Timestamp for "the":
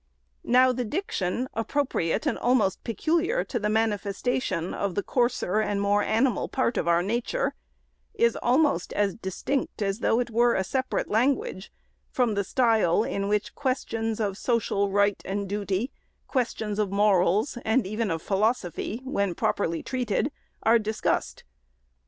0.71-0.83, 3.59-3.69, 4.95-5.03, 12.33-12.43